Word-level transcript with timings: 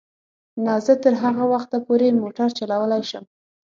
نه، 0.65 0.73
زه 0.85 0.93
تر 1.03 1.13
هغه 1.23 1.43
وخته 1.53 1.77
پورې 1.85 2.17
موټر 2.21 2.49
چلولای 2.59 3.03
شم. 3.09 3.23